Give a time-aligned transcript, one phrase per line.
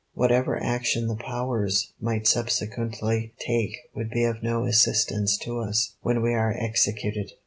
[0.15, 6.23] Whatever action the Powers might subsequently take would be of no assistance to us when
[6.23, 7.33] we are executed."